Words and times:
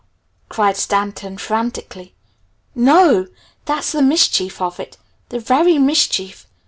cried 0.49 0.75
Stanton 0.77 1.37
frantically. 1.37 2.15
"N 2.75 2.89
O! 2.89 3.27
That's 3.65 3.91
the 3.91 4.01
mischief 4.01 4.59
of 4.59 4.79
it 4.79 4.97
the 5.29 5.37
very 5.39 5.77
mischief! 5.77 6.47